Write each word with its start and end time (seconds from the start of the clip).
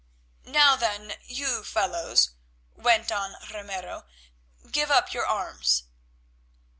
"Now, 0.47 0.75
then, 0.75 1.13
you 1.27 1.63
fellows," 1.63 2.31
went 2.75 3.11
on 3.11 3.35
Ramiro, 3.53 4.05
"give 4.71 4.89
up 4.89 5.13
your 5.13 5.27
arms." 5.27 5.83